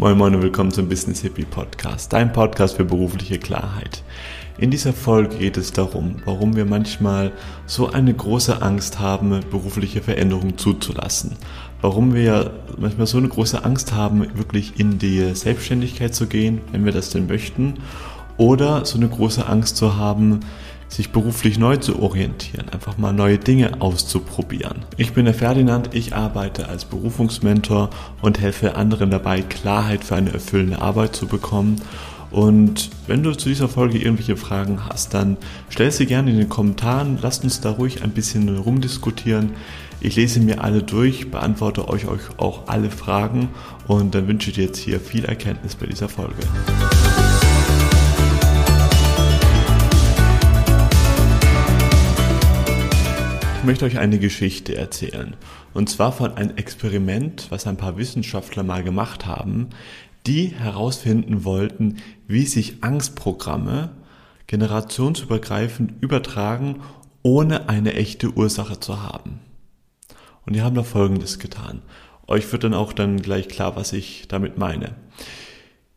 [0.00, 4.02] Moin Moin und willkommen zum Business Hippie Podcast, dein Podcast für berufliche Klarheit.
[4.56, 7.32] In dieser Folge geht es darum, warum wir manchmal
[7.66, 11.36] so eine große Angst haben, berufliche Veränderungen zuzulassen.
[11.82, 16.86] Warum wir manchmal so eine große Angst haben, wirklich in die Selbstständigkeit zu gehen, wenn
[16.86, 17.74] wir das denn möchten.
[18.38, 20.40] Oder so eine große Angst zu haben,
[20.90, 24.84] sich beruflich neu zu orientieren, einfach mal neue Dinge auszuprobieren.
[24.96, 27.90] Ich bin der Ferdinand, ich arbeite als Berufungsmentor
[28.20, 31.80] und helfe anderen dabei, Klarheit für eine erfüllende Arbeit zu bekommen.
[32.32, 35.36] Und wenn du zu dieser Folge irgendwelche Fragen hast, dann
[35.68, 39.50] stell sie gerne in den Kommentaren, lasst uns da ruhig ein bisschen rumdiskutieren.
[40.00, 43.48] Ich lese mir alle durch, beantworte euch, euch auch alle Fragen
[43.86, 46.36] und dann wünsche ich dir jetzt hier viel Erkenntnis bei dieser Folge.
[53.60, 55.36] Ich möchte euch eine Geschichte erzählen.
[55.74, 59.68] Und zwar von einem Experiment, was ein paar Wissenschaftler mal gemacht haben,
[60.26, 63.90] die herausfinden wollten, wie sich Angstprogramme
[64.46, 66.80] generationsübergreifend übertragen,
[67.22, 69.40] ohne eine echte Ursache zu haben.
[70.46, 71.82] Und die haben da Folgendes getan.
[72.26, 74.94] Euch wird dann auch dann gleich klar, was ich damit meine.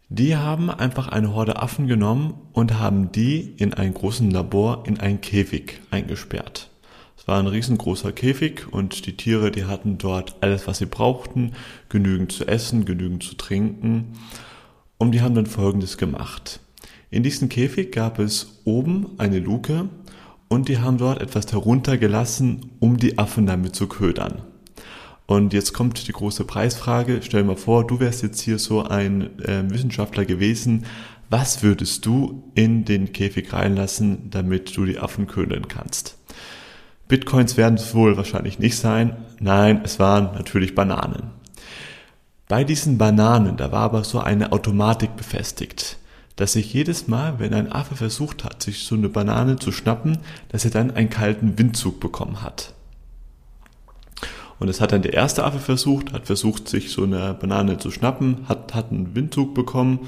[0.09, 5.00] Die haben einfach eine Horde Affen genommen und haben die in einem großen Labor in
[5.00, 6.70] einen Käfig eingesperrt.
[7.23, 11.53] Es war ein riesengroßer Käfig und die Tiere, die hatten dort alles, was sie brauchten,
[11.88, 14.07] genügend zu essen, genügend zu trinken.
[14.97, 16.59] Und die haben dann Folgendes gemacht.
[17.11, 19.88] In diesem Käfig gab es oben eine Luke
[20.49, 24.41] und die haben dort etwas heruntergelassen, um die Affen damit zu ködern.
[25.25, 27.21] Und jetzt kommt die große Preisfrage.
[27.23, 30.83] Stell dir mal vor, du wärst jetzt hier so ein äh, Wissenschaftler gewesen.
[31.30, 36.17] Was würdest du in den Käfig reinlassen, damit du die Affen ködern kannst?
[37.07, 39.15] Bitcoins werden es wohl wahrscheinlich nicht sein.
[39.39, 41.31] Nein, es waren natürlich Bananen.
[42.47, 45.97] Bei diesen Bananen, da war aber so eine Automatik befestigt,
[46.35, 50.19] dass sich jedes Mal, wenn ein Affe versucht hat, sich so eine Banane zu schnappen,
[50.49, 52.73] dass er dann einen kalten Windzug bekommen hat.
[54.59, 57.92] Und das hat dann der erste Affe versucht, hat versucht, sich so eine Banane zu
[57.92, 60.08] schnappen, hat, hat einen Windzug bekommen,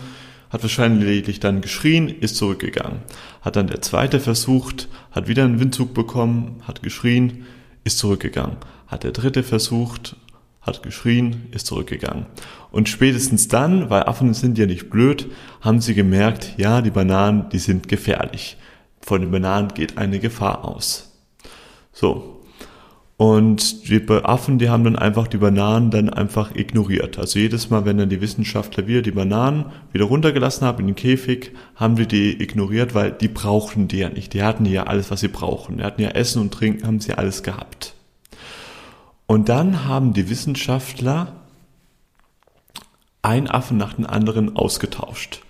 [0.56, 3.00] hat wahrscheinlich lediglich dann geschrien, ist zurückgegangen.
[3.42, 7.46] Hat dann der zweite versucht, hat wieder einen Windzug bekommen, hat geschrien,
[7.84, 8.56] ist zurückgegangen.
[8.88, 10.16] Hat der dritte versucht,
[10.62, 12.26] hat geschrien, ist zurückgegangen.
[12.72, 15.30] Und spätestens dann, weil Affen sind ja nicht blöd,
[15.60, 18.56] haben sie gemerkt, ja, die Bananen, die sind gefährlich.
[19.02, 21.20] Von den Bananen geht eine Gefahr aus.
[21.92, 22.35] So,
[23.18, 27.18] und die Affen, die haben dann einfach die Bananen dann einfach ignoriert.
[27.18, 30.96] Also jedes Mal, wenn dann die Wissenschaftler wieder die Bananen wieder runtergelassen haben in den
[30.96, 34.34] Käfig, haben die die ignoriert, weil die brauchten die ja nicht.
[34.34, 35.78] Die hatten ja alles, was sie brauchen.
[35.78, 37.94] Die hatten ja Essen und Trinken, haben sie alles gehabt.
[39.28, 41.28] Und dann haben die Wissenschaftler
[43.22, 45.42] ein Affen nach dem anderen ausgetauscht.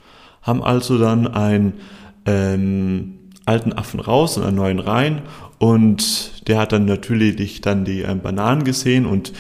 [0.43, 1.73] Haben also dann einen
[2.27, 5.21] ähm, alten Affen raus und einen neuen rein
[5.57, 9.33] und der hat dann natürlich dann die äh, Bananen gesehen und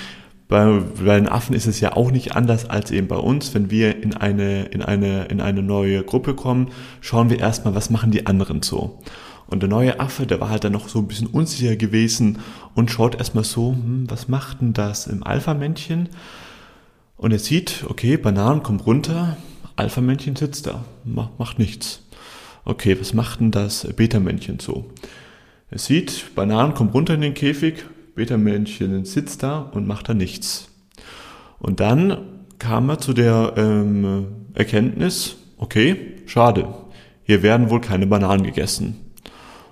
[0.47, 3.53] bei, bei den Affen ist es ja auch nicht anders als eben bei uns.
[3.55, 6.69] Wenn wir in eine, in eine, in eine neue Gruppe kommen,
[7.01, 8.99] schauen wir erstmal, was machen die anderen so.
[9.47, 12.39] Und der neue Affe, der war halt dann noch so ein bisschen unsicher gewesen
[12.73, 16.09] und schaut erstmal so, hm, was macht denn das im Alpha-Männchen?
[17.17, 19.37] Und er sieht, okay, Bananen kommt runter,
[19.75, 22.04] Alpha-Männchen sitzt da, macht nichts.
[22.67, 24.85] Okay, was macht denn das Beta-Männchen so?
[25.69, 30.69] Er sieht, Bananen kommen runter in den Käfig, Beta-Männchen sitzt da und macht da nichts.
[31.59, 36.67] Und dann kam er zu der ähm, Erkenntnis, okay, schade,
[37.21, 39.11] hier werden wohl keine Bananen gegessen.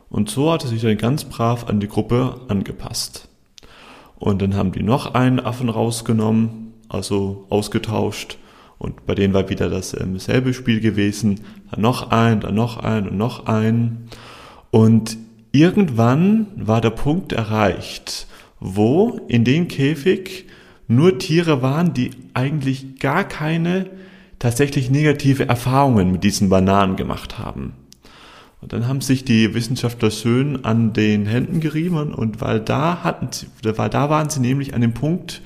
[0.09, 3.27] Und so hat er sich dann ganz brav an die Gruppe angepasst.
[4.15, 8.37] Und dann haben die noch einen Affen rausgenommen, also ausgetauscht.
[8.83, 11.39] Und bei denen war wieder dasselbe ähm, Spiel gewesen.
[11.71, 14.09] Dann noch ein, dann noch ein und noch ein.
[14.71, 15.17] Und
[15.53, 18.27] irgendwann war der Punkt erreicht,
[18.59, 20.47] wo in dem Käfig
[20.89, 23.89] nur Tiere waren, die eigentlich gar keine
[24.38, 27.73] tatsächlich negative Erfahrungen mit diesen Bananen gemacht haben.
[28.59, 33.29] Und dann haben sich die Wissenschaftler schön an den Händen gerieben und weil da hatten
[33.31, 35.41] sie, weil da waren sie nämlich an dem Punkt,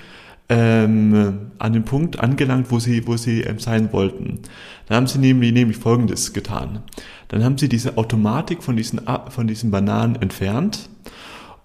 [0.49, 4.39] ähm, an dem Punkt angelangt, wo sie, wo sie ähm, sein wollten.
[4.87, 6.83] Dann haben sie nämlich, nämlich Folgendes getan.
[7.27, 10.89] Dann haben sie diese Automatik von diesen, von diesen Bananen entfernt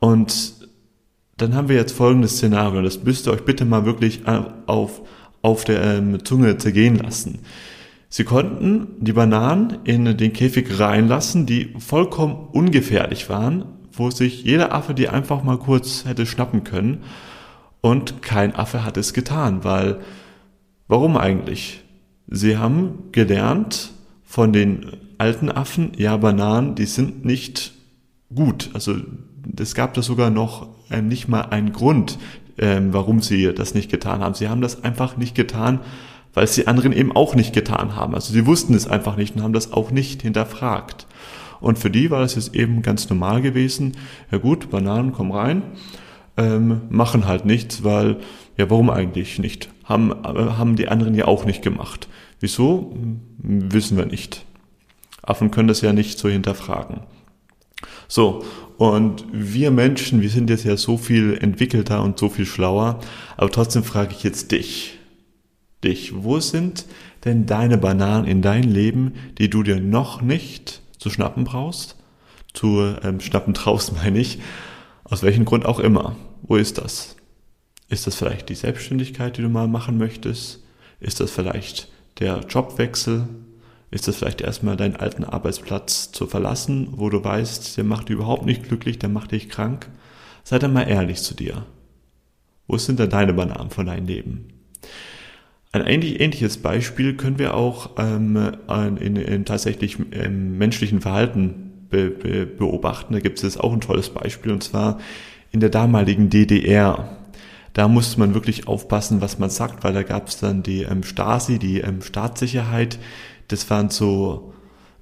[0.01, 0.55] und
[1.37, 2.83] dann haben wir jetzt folgendes Szenario.
[2.83, 5.03] Das müsst ihr euch bitte mal wirklich äh, auf,
[5.43, 7.41] auf der ähm, Zunge zergehen lassen.
[8.09, 14.75] Sie konnten die Bananen in den Käfig reinlassen, die vollkommen ungefährlich waren, wo sich jeder
[14.75, 17.05] Affe die einfach mal kurz hätte schnappen können.
[17.83, 20.01] Und kein Affe hat es getan, weil,
[20.89, 21.83] warum eigentlich?
[22.29, 23.91] Sie haben gelernt
[24.25, 24.87] von den
[25.19, 27.73] alten Affen, ja, Bananen, die sind nicht
[28.35, 28.71] gut.
[28.73, 28.97] Also
[29.59, 32.19] es gab da sogar noch ähm, nicht mal einen Grund,
[32.57, 34.35] ähm, warum sie das nicht getan haben.
[34.35, 35.81] Sie haben das einfach nicht getan,
[36.35, 38.15] weil es die anderen eben auch nicht getan haben.
[38.15, 41.07] Also sie wussten es einfach nicht und haben das auch nicht hinterfragt.
[41.61, 43.93] Und für die war das jetzt eben ganz normal gewesen.
[44.31, 45.63] Ja gut, Bananen kommen rein,
[46.37, 48.19] ähm, machen halt nichts, weil,
[48.57, 49.69] ja, warum eigentlich nicht?
[49.85, 52.09] Haben, äh, haben die anderen ja auch nicht gemacht.
[52.41, 52.97] Wieso?
[53.39, 54.45] Wissen wir nicht.
[55.23, 57.01] Affen können das ja nicht so hinterfragen.
[58.09, 58.45] So,
[58.79, 63.01] und wir Menschen, wir sind jetzt ja so viel entwickelter und so viel schlauer,
[63.37, 64.99] aber trotzdem frage ich jetzt dich.
[65.85, 66.87] Dich, wo sind
[67.25, 71.97] denn deine Bananen in dein Leben, die du dir noch nicht zu schnappen brauchst?
[72.55, 74.39] Zu ähm, schnappen traust, meine ich.
[75.05, 76.17] Aus welchem Grund auch immer.
[76.43, 77.17] Wo ist das?
[77.89, 80.63] Ist das vielleicht die Selbstständigkeit, die du mal machen möchtest?
[81.01, 81.89] Ist das vielleicht
[82.21, 83.29] der Jobwechsel?
[83.91, 88.15] Ist das vielleicht erstmal deinen alten Arbeitsplatz zu verlassen, wo du weißt, der macht dich
[88.15, 89.89] überhaupt nicht glücklich, der macht dich krank?
[90.45, 91.67] Sei dann mal ehrlich zu dir.
[92.67, 94.49] Wo sind denn deine Bananen von deinem Leben?
[95.73, 98.37] Ein ähnlich, ähnliches Beispiel können wir auch ähm,
[99.01, 103.13] in, in tatsächlich ähm, menschlichen Verhalten be, be, beobachten.
[103.13, 104.99] Da gibt es auch ein tolles Beispiel und zwar
[105.53, 107.17] in der damaligen DDR.
[107.75, 111.05] Da musste man wirklich aufpassen, was man sagt, weil da gab es dann die ähm,
[111.05, 112.99] Stasi, die ähm, Staatssicherheit,
[113.49, 114.53] das waren so,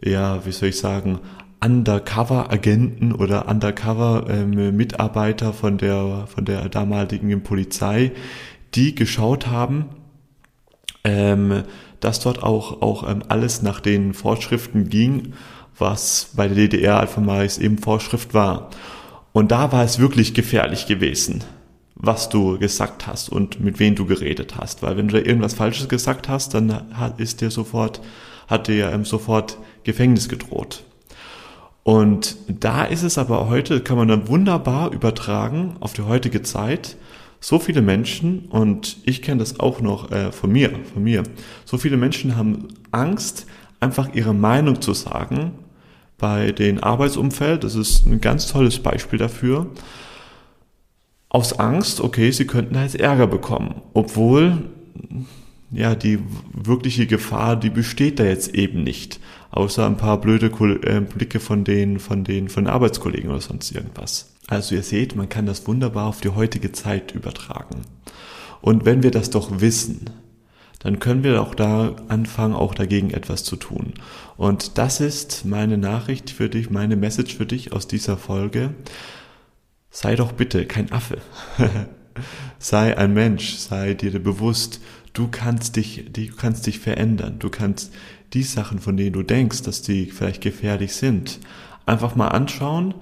[0.04, 1.20] ja, wie soll ich sagen,
[1.62, 8.12] Undercover-Agenten oder Undercover-Mitarbeiter ähm, von der, von der damaligen Polizei,
[8.74, 9.86] die geschaut haben,
[11.04, 11.64] ähm,
[12.00, 15.34] dass dort auch, auch ähm, alles nach den Vorschriften ging,
[15.80, 18.70] was bei der DDR einfach mal eben Vorschrift war.
[19.32, 21.44] Und da war es wirklich gefährlich gewesen,
[21.94, 24.82] was du gesagt hast und mit wem du geredet hast.
[24.82, 28.00] Weil wenn du da irgendwas Falsches gesagt hast, dann ist dir sofort
[28.50, 30.82] hat dir ähm, sofort Gefängnis gedroht.
[31.82, 36.96] Und da ist es aber heute, kann man dann wunderbar übertragen auf die heutige Zeit.
[37.38, 41.22] So viele Menschen, und ich kenne das auch noch äh, von mir, von mir,
[41.64, 43.46] so viele Menschen haben Angst,
[43.78, 45.52] einfach ihre Meinung zu sagen
[46.20, 47.64] bei den Arbeitsumfeld.
[47.64, 49.66] Das ist ein ganz tolles Beispiel dafür.
[51.28, 54.70] Aus Angst, okay, sie könnten jetzt Ärger bekommen, obwohl
[55.72, 56.18] ja, die
[56.52, 59.20] wirkliche Gefahr, die besteht da jetzt eben nicht.
[59.52, 63.70] Außer ein paar blöde äh, Blicke von den, von den, von den Arbeitskollegen oder sonst
[63.72, 64.34] irgendwas.
[64.48, 67.82] Also ihr seht, man kann das wunderbar auf die heutige Zeit übertragen.
[68.60, 70.10] Und wenn wir das doch wissen,
[70.80, 73.94] dann können wir auch da anfangen, auch dagegen etwas zu tun.
[74.36, 78.74] Und das ist meine Nachricht für dich, meine Message für dich aus dieser Folge.
[79.90, 81.18] Sei doch bitte kein Affe.
[82.58, 84.80] sei ein Mensch, sei dir bewusst,
[85.12, 87.36] du kannst dich, du kannst dich verändern.
[87.38, 87.92] Du kannst
[88.32, 91.40] die Sachen, von denen du denkst, dass die vielleicht gefährlich sind,
[91.84, 92.94] einfach mal anschauen,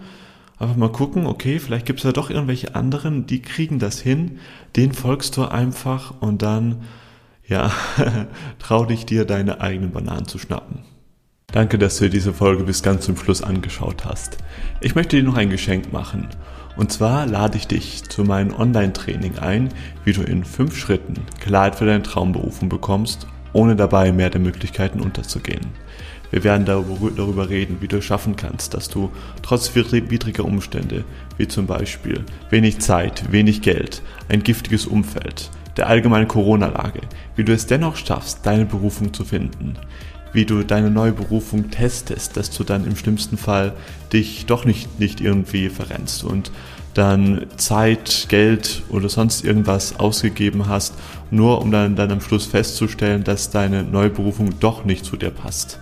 [0.58, 4.40] einfach mal gucken, okay, vielleicht gibt es ja doch irgendwelche anderen, die kriegen das hin,
[4.76, 6.82] den folgst du einfach und dann,
[7.48, 7.72] ja,
[8.58, 10.80] trau dich dir deine eigenen Bananen zu schnappen.
[11.50, 14.36] Danke, dass du diese Folge bis ganz zum Schluss angeschaut hast.
[14.82, 16.28] Ich möchte dir noch ein Geschenk machen.
[16.76, 19.70] Und zwar lade ich dich zu meinem Online-Training ein,
[20.04, 25.00] wie du in fünf Schritten Klarheit für deine Traumberufung bekommst, ohne dabei mehr der Möglichkeiten
[25.00, 25.67] unterzugehen.
[26.31, 29.10] Wir werden darüber reden, wie du es schaffen kannst, dass du
[29.43, 31.05] trotz widriger Umstände,
[31.38, 37.01] wie zum Beispiel wenig Zeit, wenig Geld, ein giftiges Umfeld, der allgemeinen Corona-Lage,
[37.37, 39.75] wie du es dennoch schaffst, deine Berufung zu finden,
[40.32, 43.73] wie du deine neue Berufung testest, dass du dann im schlimmsten Fall
[44.13, 46.51] dich doch nicht, nicht irgendwie verrennst und
[46.94, 50.94] dann Zeit, Geld oder sonst irgendwas ausgegeben hast,
[51.31, 55.31] nur um dann, dann am Schluss festzustellen, dass deine neue Berufung doch nicht zu dir
[55.31, 55.79] passt.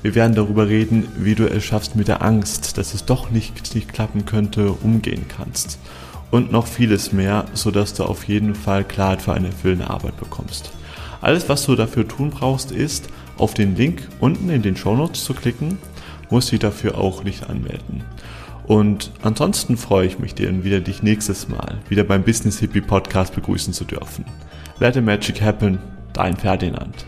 [0.00, 3.74] Wir werden darüber reden, wie du es schaffst mit der Angst, dass es doch nicht,
[3.74, 5.78] nicht klappen könnte, umgehen kannst.
[6.30, 10.70] Und noch vieles mehr, sodass du auf jeden Fall Klarheit für eine erfüllende Arbeit bekommst.
[11.20, 13.08] Alles, was du dafür tun brauchst, ist,
[13.38, 15.78] auf den Link unten in den Show Notes zu klicken,
[16.30, 18.02] musst dich dafür auch nicht anmelden.
[18.66, 23.34] Und ansonsten freue ich mich, dir wieder dich nächstes Mal wieder beim Business Hippie Podcast
[23.34, 24.26] begrüßen zu dürfen.
[24.78, 25.78] Let the Magic Happen,
[26.12, 27.06] dein Ferdinand.